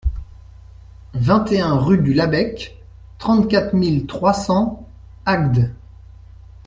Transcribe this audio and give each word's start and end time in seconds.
vingt 1.13 1.51
et 1.51 1.61
un 1.61 1.77
rue 1.77 1.99
du 1.99 2.15
Labech, 2.15 2.81
trente-quatre 3.19 3.73
mille 3.75 4.07
trois 4.07 4.33
cents 4.33 4.89
Agde 5.27 5.71